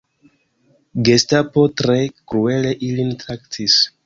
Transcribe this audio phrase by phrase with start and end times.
[1.09, 1.99] Gestapo tre
[2.33, 3.79] kruele ilin traktis.